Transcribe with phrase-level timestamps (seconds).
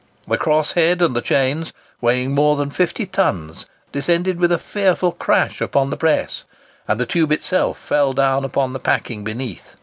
[0.27, 5.61] The crosshead and the chains, weighing more than 50 tons, descended with a fearful crash
[5.61, 6.43] upon the press,
[6.87, 9.75] and the tube itself fell down upon the packing beneath.